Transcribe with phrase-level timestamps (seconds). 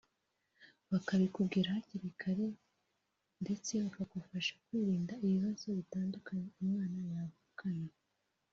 [0.91, 2.45] bakabikubwira hakiri kare
[3.43, 7.89] ndetse bakagufasha kwirinda ibibazo bitandukanye umwana yavukana